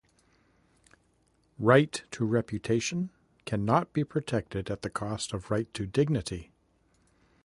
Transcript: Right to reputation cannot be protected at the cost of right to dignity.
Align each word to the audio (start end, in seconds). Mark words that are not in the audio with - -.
Right 1.59 2.03
to 2.09 2.25
reputation 2.25 3.11
cannot 3.45 3.93
be 3.93 4.03
protected 4.03 4.71
at 4.71 4.81
the 4.81 4.89
cost 4.89 5.31
of 5.31 5.51
right 5.51 5.71
to 5.75 5.85
dignity. 5.85 6.51